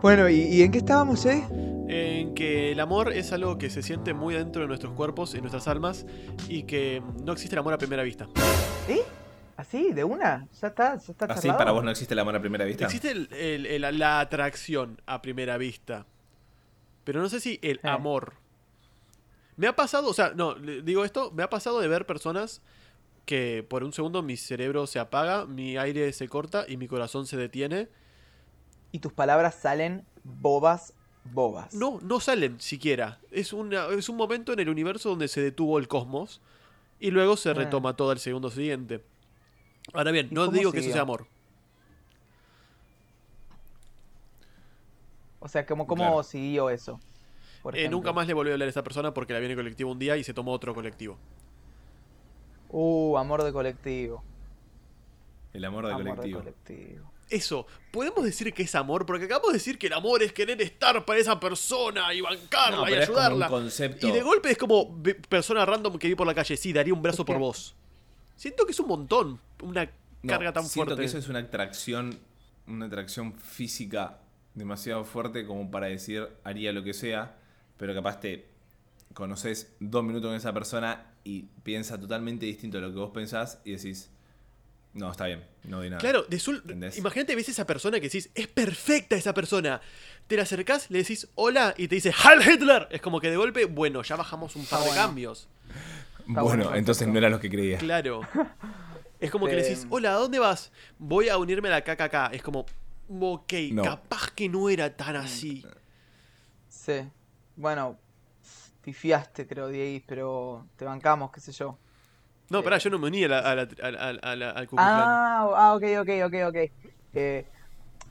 [0.00, 1.44] Bueno, ¿y, y en qué estábamos, eh?
[1.88, 5.40] En que el amor es algo que se siente muy dentro de nuestros cuerpos y
[5.40, 6.06] nuestras almas
[6.48, 8.26] y que no existe el amor a primera vista.
[8.88, 9.02] ¿Eh?
[9.62, 9.92] ¿Así?
[9.92, 10.48] ¿De una?
[10.60, 10.96] ¿Ya está?
[10.96, 12.84] ¿Ya está ¿Así para vos no existe el amor a primera vista?
[12.84, 16.04] Existe el- el- el- la atracción a primera vista.
[17.04, 17.88] Pero no sé si el Eh.
[17.88, 18.34] amor.
[19.56, 22.60] Me ha pasado, o sea, no, digo esto, me ha pasado de ver personas
[23.24, 27.26] que por un segundo mi cerebro se apaga, mi aire se corta y mi corazón
[27.26, 27.88] se detiene.
[28.90, 30.92] Y tus palabras salen bobas,
[31.32, 31.72] bobas.
[31.72, 33.20] No, no salen siquiera.
[33.30, 36.40] Es, una, es un momento en el universo donde se detuvo el cosmos
[36.98, 39.04] y luego se retoma todo al segundo siguiente.
[39.92, 41.26] Ahora bien, ¿Y no digo que eso sea amor.
[45.40, 46.22] O sea, ¿cómo, cómo Claro.
[46.22, 47.00] siguió eso?
[47.74, 49.56] Eh, nunca más le volví a hablar a esa persona porque la vi en el
[49.56, 51.16] colectivo un día y se tomó otro colectivo.
[52.70, 54.22] Uh, amor de colectivo.
[55.52, 56.38] El amor de amor colectivo.
[56.40, 57.12] de colectivo.
[57.28, 59.06] Eso, ¿podemos decir que es amor?
[59.06, 62.76] Porque acabamos de decir que el amor es querer estar para esa persona y bancarla
[62.78, 63.48] No, y pero es como un ayudarla.
[63.48, 64.06] concepto.
[64.08, 67.00] Y de golpe es como persona random que vi por la calle, sí, daría un
[67.02, 67.74] brazo Es que- por vos.
[68.36, 69.84] Siento que es un montón, una
[70.22, 71.02] No, carga tan siento fuerte.
[71.02, 72.18] que eso es una atracción,
[72.66, 74.18] una atracción física
[74.54, 77.36] demasiado fuerte como para decir haría lo que sea,
[77.76, 78.46] pero capaz te
[79.14, 83.58] conoces dos minutos con esa persona y piensa totalmente distinto a lo que vos pensás
[83.64, 84.10] y decís,
[84.94, 86.00] No, está bien, no di nada.
[86.00, 86.98] Claro, de ¿Entendés?
[86.98, 89.80] imagínate, ves esa persona que decís, es perfecta esa persona.
[90.26, 92.88] Te la acercás, le decís hola y te dice ¡Heil Hitler!
[92.90, 95.02] Es como que de golpe, bueno, ya bajamos un par Ah, de bueno.
[95.02, 95.48] cambios.
[96.26, 97.78] Bueno, bueno, entonces no era lo que creía.
[97.78, 98.20] Claro.
[99.20, 100.72] Es como que le decís, hola, ¿a dónde vas?
[100.98, 102.32] Voy a unirme a la KKK.
[102.34, 102.66] Es como,
[103.08, 103.82] ok, No.
[103.82, 105.64] capaz que no era tan así.
[106.68, 107.08] Sí.
[107.56, 107.98] Bueno,
[108.82, 111.78] pifiaste, creo, Diego, pero te bancamos, qué sé yo.
[112.50, 112.62] No, Eh.
[112.62, 114.68] pará, yo no me uní a la, a la- a la- a la- al.
[114.76, 116.56] Ah, ah, ok, ok, ok, ok.
[117.14, 117.46] Eh,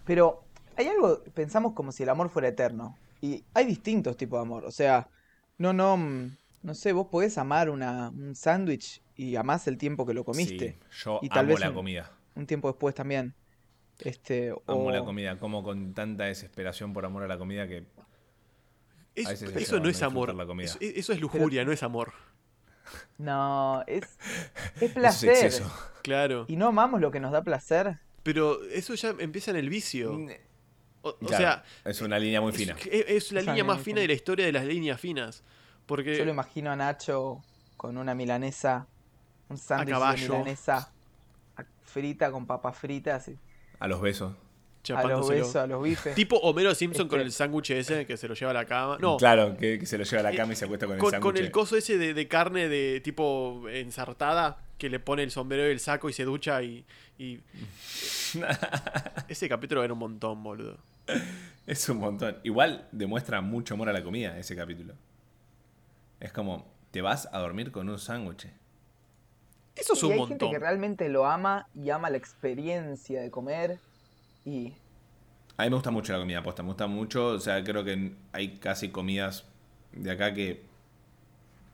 [0.05, 0.43] pero
[0.77, 2.97] hay algo, pensamos como si el amor fuera eterno.
[3.19, 4.65] Y hay distintos tipos de amor.
[4.65, 5.07] O sea,
[5.57, 10.05] no, no, mm, no sé, vos podés amar una, un sándwich y amás el tiempo
[10.05, 10.77] que lo comiste.
[10.89, 12.11] Sí, yo Y tal amo vez la un- comida.
[12.35, 13.33] Un tiempo después también.
[13.99, 15.37] Este, Amo o- la comida.
[15.37, 17.85] Como con tanta desesperación por amor a la comida que.
[19.15, 20.33] Es- a veces eso no es amor.
[20.33, 20.65] la comida.
[20.65, 22.13] Eso, eso es lujuria, no es amor.
[23.17, 24.03] No, es,
[24.75, 25.29] es Eso placer.
[25.31, 25.71] es exceso.
[26.01, 26.45] Claro.
[26.47, 27.99] y no amamos lo que nos da placer.
[28.23, 30.17] Pero eso ya empieza en el vicio.
[31.03, 32.75] O, o sea, es una línea muy fina.
[32.91, 34.01] Es, es la Es línea más fina.
[34.01, 35.43] de la historia de las líneas finas.
[35.91, 37.41] Porque Yo lo imagino a Nacho
[37.75, 38.87] con una milanesa,
[39.49, 40.89] un sándwich de milanesa
[41.83, 43.37] frita con papas fritas, y
[43.77, 44.33] A los besos.
[44.95, 46.15] a los besos, a los bifes.
[46.15, 48.99] Tipo Homero Simpson con Este- el sándwich ese que se lo lleva a la cama.
[49.01, 51.13] No, Claro, que, que se lo lleva a la cama y se acuesta con, con,
[51.13, 51.45] el con sándwich.
[51.45, 55.71] el coso ese de, de carne de tipo ensartada que le pone el sombrero y
[55.71, 56.85] el saco y se ducha y,
[57.19, 57.41] y-
[59.27, 60.77] ese capítulo era un montón, boludo.
[61.67, 62.37] Es un montón.
[62.43, 64.93] Igual demuestra mucho amor a la comida ese capítulo.
[66.21, 68.47] Es como, te vas a dormir con un sándwich.
[69.75, 73.31] Eso es y un hay gente que realmente lo ama y ama la experiencia de
[73.31, 73.79] comer
[74.45, 74.73] y
[75.57, 76.63] A mí me gusta mucho la comida, posta.
[76.63, 77.27] Me gusta mucho.
[77.27, 79.45] O sea, creo que hay casi comidas
[79.91, 80.63] de acá que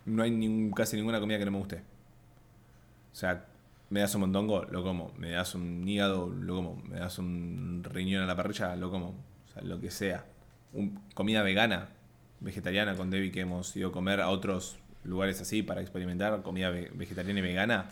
[0.06, 1.84] no hay ningún- casi ninguna comida que no me guste.
[3.12, 3.46] O sea,
[3.90, 5.12] me das un mondongo, lo como.
[5.18, 6.76] Me das un hígado, lo como.
[6.84, 9.10] Me das un riñón a la parrilla, lo como.
[9.10, 10.26] O sea, lo que sea.
[10.74, 11.90] Un- comida vegana,
[12.40, 16.70] vegetariana con Debbie que hemos ido a comer a otros lugares así para experimentar comida
[16.70, 17.90] ve- vegetariana y vegana.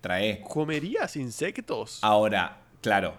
[0.00, 0.40] Trae.
[0.42, 1.98] ¿Comerías insectos?
[2.02, 3.16] Ahora, claro,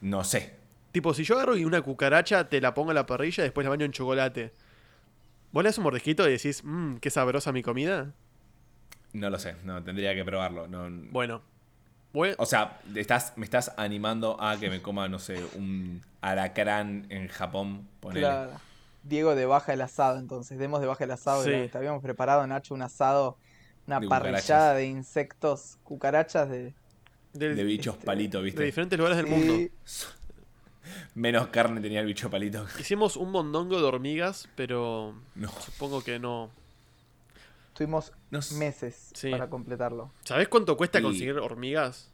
[0.00, 0.54] no sé.
[0.92, 3.64] Tipo, si yo agarro y una cucaracha te la pongo en la parrilla y después
[3.64, 4.52] la baño en chocolate.
[5.52, 8.12] ¿Vos le das un mordisquito y decís, mmm, qué sabrosa mi comida?
[9.12, 10.68] No lo sé, no, tendría que probarlo.
[10.68, 11.42] No, Bueno.
[12.12, 17.04] Bueno, o sea, estás, me estás animando a que me coma, no sé, un alacrán
[17.10, 17.86] en Japón.
[18.00, 18.20] Ponele.
[18.20, 18.52] claro.
[19.08, 21.42] Diego de baja el asado, entonces demos de baja el asado.
[21.44, 21.50] Sí.
[21.70, 23.38] Te habíamos preparado, Nacho, un asado,
[23.86, 24.76] una De parrillada cucarachas.
[24.76, 26.74] de insectos, cucarachas de...
[27.32, 28.62] De bichos Este, palitos, de ¿viste?
[28.64, 29.70] diferentes lugares del Sí, mundo.
[31.14, 32.64] Menos carne tenía el bicho palito.
[32.78, 36.50] Hicimos un mondongo de hormigas, pero No, supongo que no.
[37.74, 38.54] Tuvimos no sé.
[38.56, 39.30] meses Sí.
[39.30, 40.10] para completarlo.
[40.24, 42.10] ¿Sabés cuánto cuesta Y- conseguir hormigas?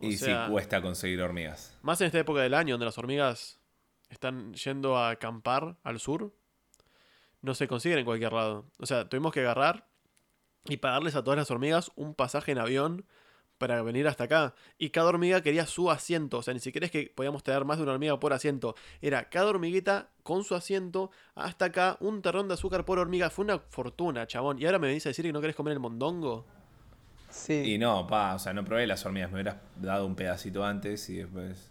[0.00, 1.76] O Y sea, sí, cuesta conseguir hormigas.
[1.82, 3.60] Más en esta época del año, donde las hormigas
[4.12, 6.32] están yendo a acampar al sur,
[7.40, 8.66] no se consiguen en cualquier lado.
[8.78, 9.86] O sea, tuvimos que agarrar
[10.64, 13.04] y pagarles a todas las hormigas un pasaje en avión
[13.58, 14.54] para venir hasta acá.
[14.78, 16.38] Y cada hormiga quería su asiento.
[16.38, 18.74] O sea, ni siquiera es que podíamos tener más de una hormiga por asiento.
[19.00, 23.30] Era cada hormiguita con su asiento hasta acá, un terrón de azúcar por hormiga.
[23.30, 24.58] Fue una fortuna, chabón.
[24.60, 26.44] Y ahora me venís a decir que no querés comer el mondongo.
[27.30, 27.74] Sí.
[27.74, 29.30] Y no, pa, o sea, no probé las hormigas.
[29.30, 31.70] Me hubieras dado un pedacito antes y después.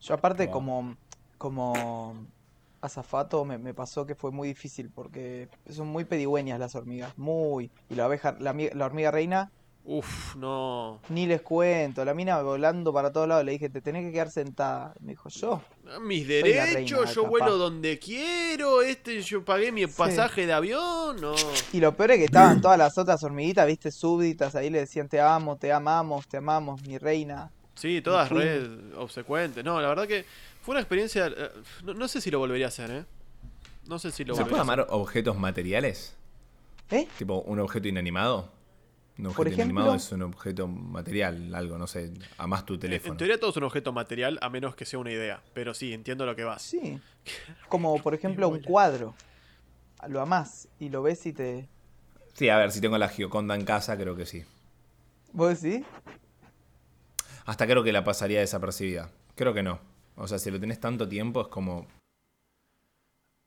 [0.00, 0.52] Yo aparte Wow.
[0.52, 0.96] como,
[1.38, 2.26] como
[2.80, 7.70] azafato me, me pasó que fue muy difícil porque son muy pedigüeñas las hormigas, muy.
[7.90, 9.50] Y la abeja, la, mi- la hormiga reina,
[9.84, 11.00] Uf, no.
[11.08, 14.30] ni les cuento, la mina volando para todos lados, le dije, te tenés que quedar
[14.30, 14.92] sentada.
[15.00, 15.62] Me dijo, yo,
[16.02, 21.34] Mis derechos, de yo vuelo donde quiero, este yo pagué mi pasaje de avión, no.
[21.72, 25.08] Y lo peor es que estaban todas las otras hormiguitas, viste, súbditas, ahí le decían,
[25.08, 27.50] te amo, te amamos, te amamos, mi reina.
[27.74, 28.38] Sí, todas fui.
[28.40, 29.64] red obsecuentes.
[29.64, 30.24] No, la verdad que
[30.62, 31.26] fue una experiencia.
[31.28, 31.50] eh,
[31.84, 33.04] No, no sé si lo volvería a hacer, ¿eh?
[33.86, 34.80] No sé si lo ¿Se volvería puede a hacer.
[34.84, 36.14] amar objetos materiales?
[36.90, 37.06] ¿Eh?
[37.18, 38.50] Tipo, un objeto inanimado.
[39.18, 42.12] Un objeto Por inanimado ejemplo- es un objeto material, algo, no sé.
[42.36, 43.14] Amás tu teléfono.
[43.14, 45.42] En teoría todo es un objeto material, a menos que sea una idea.
[45.54, 46.62] Pero sí, entiendo lo que vas.
[46.62, 47.00] Sí.
[47.68, 49.14] Como por ejemplo un cuadro.
[50.06, 51.68] Lo amás y lo ves y te...
[52.34, 54.44] Sí, a ver, si tengo la Gioconda en casa, creo que sí.
[55.32, 55.84] ¿Vos decís?
[57.46, 59.10] Hasta creo que la pasaría desapercibida.
[59.34, 59.80] Creo que no.
[60.20, 61.86] O sea, si lo tenés tanto tiempo, es como.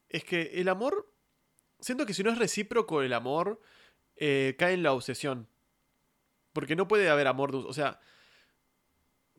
[0.09, 1.11] Es que el amor.
[1.79, 3.59] Siento que si no es recíproco el amor,
[4.15, 5.47] eh, cae en la obsesión.
[6.53, 7.51] Porque no puede haber amor.
[7.51, 7.99] de- O sea.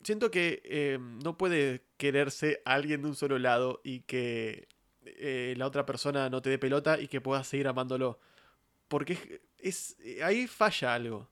[0.03, 4.67] Siento que eh, no puede quererse a alguien de un solo lado y que
[5.05, 8.19] eh, la otra persona no te dé pelota y que puedas seguir amándolo.
[8.89, 11.29] Porque es, es- ahí falla algo.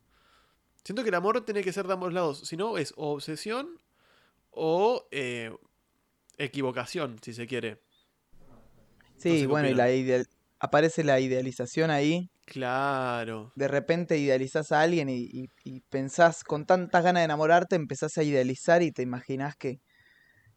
[0.86, 2.40] Siento que el amor tiene que ser de ambos lados.
[2.48, 3.78] Si no, es o obsesión
[4.52, 5.08] o
[6.44, 7.82] equivocación, si se quiere.
[9.18, 10.26] Sí, No bueno, y la ideal-
[10.60, 12.30] aparece la idealización ahí.
[12.46, 13.52] Claro.
[13.56, 18.18] De repente idealizás a alguien y, y- y pensás, con tantas ganas de enamorarte, empezás
[18.18, 19.80] a idealizar y te imaginás que,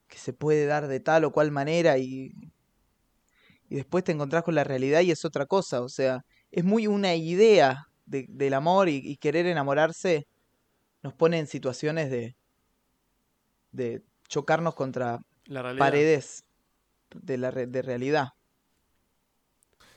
[0.08, 2.32] que se puede dar de tal o cual manera y,
[3.68, 5.82] y después te encontrás con la realidad y es otra cosa.
[5.82, 10.26] O sea, es muy una idea de- del amor y, y querer enamorarse
[11.02, 12.34] nos pone en situaciones de,
[13.72, 16.44] de chocarnos contra La paredes
[17.14, 18.30] de, la, re- de realidad.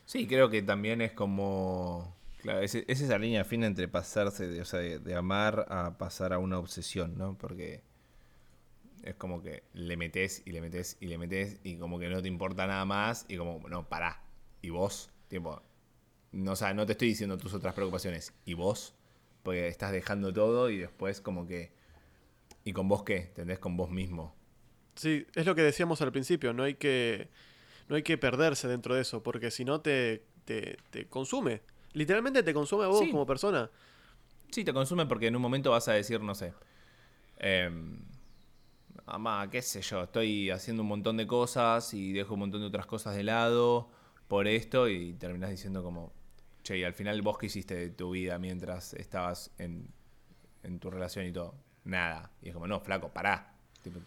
[0.05, 2.15] Sí, creo que también es como.
[2.41, 5.97] Claro, es, es esa línea fina entre pasarse de, o sea, de, de amar a
[5.97, 7.38] pasar a una obsesión, ¿no?
[7.38, 7.83] Porque
[9.03, 12.21] es como que le metes y le metes y le metes y como que no
[12.21, 14.21] te importa nada más y como, no, pará.
[14.62, 15.62] Y vos, tiempo.
[16.33, 18.33] No, o sea, no te estoy diciendo tus otras preocupaciones.
[18.45, 18.95] ¿Y vos?
[19.43, 21.73] Porque estás dejando todo y después como que...
[22.65, 23.17] ¿Y con vos qué?
[23.17, 23.60] ¿Entendés?
[23.60, 24.36] Con vos mismo.
[24.97, 27.29] Sí, es lo que decíamos al principio, no hay que,
[27.88, 31.62] no hay que perderse dentro de eso, porque si no te, te, te consume.
[31.93, 33.10] Literalmente te consume a vos Sí.
[33.12, 33.69] como persona.
[34.51, 36.53] Sí, te consume porque en un momento vas a decir, no sé,
[37.38, 37.99] em,
[39.05, 42.67] mamá, qué sé yo, estoy haciendo un montón de cosas y dejo un montón de
[42.67, 43.89] otras cosas de lado
[44.27, 46.12] por esto y terminás diciendo como,
[46.63, 49.88] che, y al final vos qué hiciste de tu vida mientras estabas en,
[50.63, 51.55] en tu relación y todo.
[51.86, 52.31] Nada.
[52.41, 53.53] Y es como, no, flaco, pará.
[53.81, 53.99] Tipo,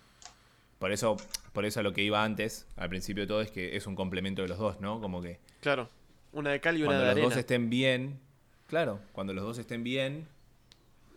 [0.80, 1.16] por eso,
[1.52, 3.94] por eso a lo que iba antes, al principio de todo, es que es un
[3.94, 5.00] complemento de los dos, ¿no?
[5.00, 5.88] Como que Claro,
[6.32, 7.28] una de cal y una cuando de los arena.
[7.28, 8.18] dos estén bien,
[8.66, 10.26] claro, cuando los dos estén bien,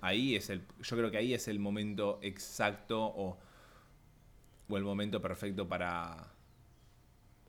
[0.02, 3.38] ahí es el, yo creo que ahí es el momento exacto o,
[4.67, 6.28] o el momento perfecto para,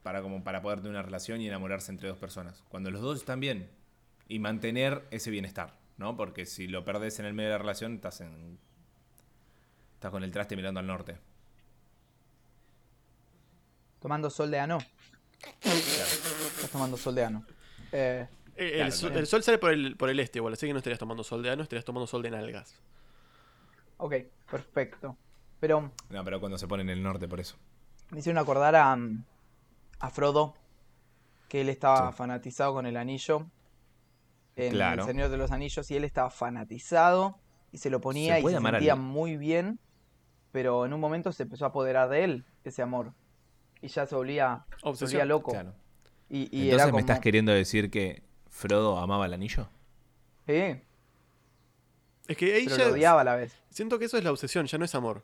[0.03, 2.63] para como para poder tener una relación y enamorarse entre dos personas.
[2.69, 3.69] Cuando los dos están bien
[4.29, 6.15] y mantener ese bienestar, ¿no?
[6.15, 8.57] Porque si lo perdés en el medio de la relación, estás en,
[9.95, 11.17] estás con el traste mirando al norte.
[14.05, 14.77] Tomando sol de ano.
[15.63, 17.43] Estás tomando sol de ano.
[17.91, 19.19] Eh, Eh, el, Claro, sol, claro.
[19.21, 21.41] el sol sale por el, por el este, igual, así que no estarías tomando sol
[21.41, 22.75] de ano, estarías tomando sol de nalgas.
[23.97, 24.13] ok,
[24.51, 25.17] perfecto.
[25.59, 27.57] Pero No, pero cuando se pone en el norte, por eso.
[28.11, 29.23] me hicieron acordar a, mm,
[30.01, 30.53] a Frodo,
[31.49, 32.17] que él estaba Sí.
[32.19, 33.47] fanatizado con el anillo
[34.55, 35.01] en Claro.
[35.01, 37.39] El Señor de los Anillos y él estaba fanatizado
[37.71, 39.79] y se lo ponía ¿Se y se al- sentía muy bien,
[40.51, 43.13] pero en un momento se empezó a apoderar de él ese amor
[43.85, 45.51] y ya se volvía, se volvía loco.
[45.51, 45.73] Claro.
[46.29, 49.69] Y, y Entonces era me estás queriendo decir que Frodo amaba el anillo.
[50.47, 50.81] Sí,
[52.27, 53.61] Es que ahí pero ya lo odiaba a la vez.
[53.69, 55.23] siento que eso es la obsesión, ya no es amor.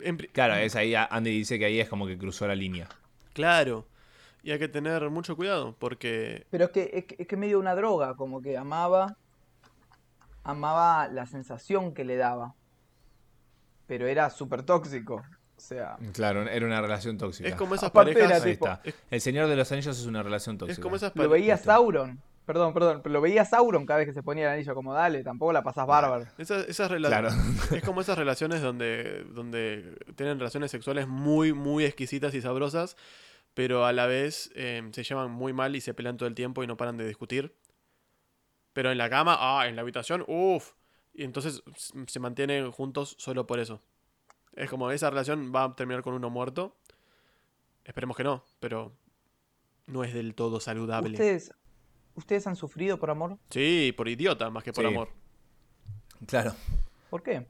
[0.00, 2.88] En Claro, es ahí, Andy dice que ahí es como que cruzó la línea.
[3.34, 3.86] Claro.
[4.42, 7.60] Y hay que tener mucho cuidado, porque Pero es que, es que, es que medio
[7.60, 9.16] una droga, como que amaba,
[10.42, 12.56] amaba la sensación que le daba.
[13.86, 15.22] Pero era súper tóxico.
[15.62, 17.48] Sea, Claro, era una relación tóxica.
[17.48, 18.38] es como esas Aparte parejas.
[18.38, 18.80] era Ahí tipo- está.
[18.84, 20.72] es, El Señor de los Anillos es una relación tóxica.
[20.72, 21.56] es como esas lo veía.
[21.56, 22.20] Sauron.
[22.44, 25.22] Perdón, perdón, pero lo veía Sauron cada vez que se ponía el anillo como dale,
[25.22, 26.26] tampoco la pasás bárbaro.
[26.38, 27.28] Esas, esas Claro.
[27.70, 32.96] Es como esas relaciones donde, donde tienen relaciones sexuales muy, muy exquisitas y sabrosas,
[33.54, 36.64] pero a la vez eh, se llevan muy mal y se pelean todo el tiempo
[36.64, 37.54] y no paran de discutir.
[38.72, 40.72] Pero en la cama, ah, en la habitación, uff.
[41.14, 41.62] Y entonces
[42.06, 43.80] se mantienen juntos solo por eso.
[44.54, 46.76] Es como esa relación va a terminar con uno muerto.
[47.84, 48.92] Esperemos que no, pero
[49.86, 51.10] no es del todo saludable.
[51.12, 51.52] ¿Ustedes,
[52.14, 53.38] ¿Ustedes han sufrido por amor?
[53.50, 54.90] Sí, por idiota más que por Sí.
[54.90, 55.08] amor.
[56.26, 56.54] Claro.
[57.10, 57.46] ¿Por qué?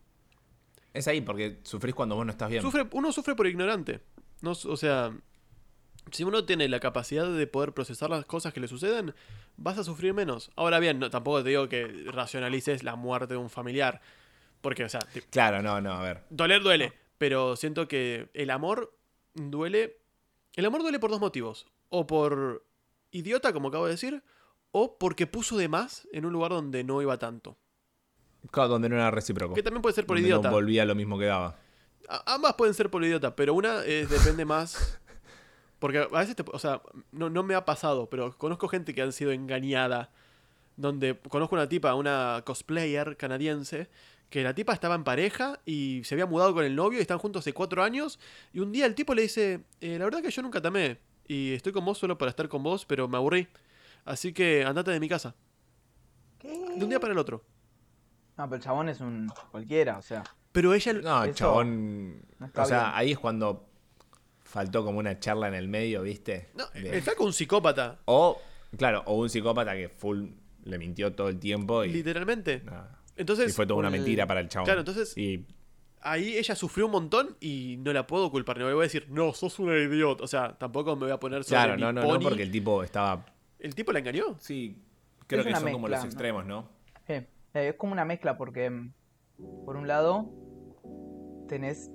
[0.95, 2.62] Es ahí porque sufrís cuando vos no estás bien.
[2.62, 4.01] Sufre, uno sufre por ignorante.
[4.41, 5.12] No, o sea,
[6.11, 9.15] si uno tiene la capacidad de poder procesar las cosas que le suceden,
[9.57, 10.51] vas a sufrir menos.
[10.57, 14.01] Ahora bien, no, tampoco te digo que racionalices la muerte de un familiar.
[14.62, 16.22] Porque, o sea, Claro, no, no, a ver.
[16.31, 16.92] doler duele.
[17.18, 18.96] Pero siento que el amor
[19.35, 19.98] duele.
[20.55, 21.66] El amor duele por dos motivos.
[21.90, 22.64] O por
[23.11, 24.22] idiota, como acabo de decir,
[24.70, 27.59] o porque puso de más en un lugar donde no iba tanto.
[28.51, 29.55] Claro, donde no era recíproco.
[29.55, 30.49] Que también puede ser por Donde idiota.
[30.49, 31.57] No volvía lo mismo que daba.
[32.09, 34.99] A- ambas pueden ser por idiota, pero una eh, depende más.
[35.78, 36.80] Porque a veces, te- o sea,
[37.12, 40.11] no, no me ha pasado, pero conozco gente que han sido engañada.
[40.76, 43.91] Donde conozco una tipa, una cosplayer canadiense,
[44.33, 47.18] que la tipa estaba en pareja y se había mudado con el novio y están
[47.18, 48.18] juntos hace cuatro años.
[48.55, 50.99] Y un día el tipo le dice: "Eh, La verdad que yo nunca te amé
[51.28, 53.47] y estoy con vos solo para estar con vos, pero me aburrí.
[54.07, 55.35] Así que andate de mi casa.
[56.39, 56.49] ¿Qué?
[56.49, 57.45] De un día para el otro.
[58.39, 60.24] No, pero el chabón es un cualquiera, o sea.
[60.51, 60.95] Pero ella.
[60.95, 62.22] No, Eso chabón.
[62.39, 62.91] no está o sea, bien.
[62.95, 63.68] ahí es cuando
[64.45, 66.49] faltó como una charla en el medio, ¿viste?
[66.55, 68.01] No, De- el flaco un psicópata.
[68.07, 68.41] O,
[68.78, 70.28] claro, o un psicópata que full
[70.64, 71.93] le mintió todo el tiempo y.
[71.93, 72.62] Literalmente.
[72.64, 72.99] nada.
[73.23, 74.66] Entonces, y fue toda una el- mentira para el chabón.
[74.66, 75.47] claro, entonces Y
[76.01, 78.59] ahí ella sufrió un montón y no la puedo culpar.
[78.59, 80.25] No le voy a decir, no, sos una idiota.
[80.25, 82.51] O sea, tampoco me voy a poner sobre claro, mi no, no, no, porque el
[82.51, 83.25] tipo estaba.
[83.59, 84.37] ¿El tipo la engañó?
[84.39, 84.77] Sí,
[85.27, 86.05] creo Es que son como los ¿no?
[86.07, 86.68] extremos, ¿no?
[87.09, 88.93] Eh, eh, es como una mezcla porque, mm,
[89.64, 90.29] por un lado,
[91.49, 91.91] tenés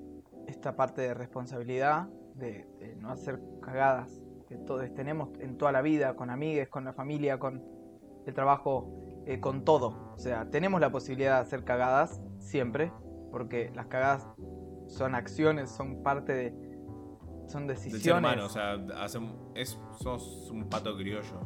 [0.47, 4.09] esta parte de responsabilidad de, de no hacer cagadas
[4.47, 7.61] que todos tenemos en toda la vida, con amigues, con la familia, con
[8.25, 8.89] el trabajo,
[9.27, 10.13] eh, con todo.
[10.15, 12.93] O sea, tenemos la posibilidad de hacer cagadas siempre,
[13.29, 14.25] porque las cagadas
[14.87, 16.51] son acciones, son parte de...
[17.47, 18.19] son Del ser decisiones.
[18.19, 19.19] humano, o sea, hace
[19.53, 21.41] es, sos un pato criollo.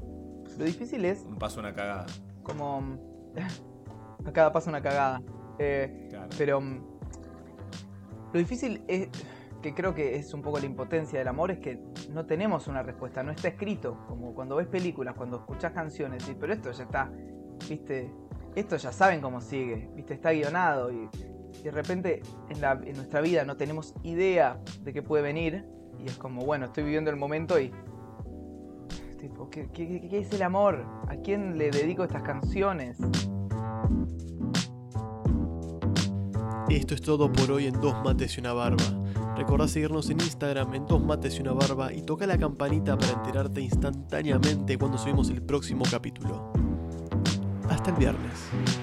[0.59, 2.05] Lo difícil es Un paso, una cagada.
[2.43, 3.33] como...
[4.25, 5.21] a cada paso una cagada.
[5.57, 6.29] Eh, Claro.
[6.37, 6.83] Pero mm,
[8.33, 9.09] lo difícil es
[9.63, 11.79] que creo que es un poco la impotencia del amor, es que
[12.11, 16.53] no tenemos una respuesta, no está escrito, como cuando ves películas, cuando escuchas canciones, pero
[16.53, 17.11] esto ya está,
[17.69, 18.11] viste,
[18.55, 21.09] esto ya saben cómo sigue, viste, está guionado y,
[21.63, 25.65] de repente en, la, en nuestra vida no tenemos idea de qué puede venir
[25.99, 27.71] y es como, bueno, estoy viviendo el momento y...
[29.19, 30.83] Tipo, ¿qué, qué- qué- qué es el amor?
[31.07, 32.97] ¿A quién le dedico estas canciones?
[36.69, 38.83] Esto es todo por hoy en Dos Mates y una Barba.
[39.35, 43.11] Recordá seguirnos en Instagram en Dos Mates y una Barba y toca la campanita para
[43.11, 46.51] enterarte instantáneamente cuando subimos el próximo capítulo.
[47.71, 48.80] Hasta el viernes.